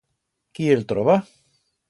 Quí 0.59 0.69
el 0.77 0.81
troba? 0.93 1.19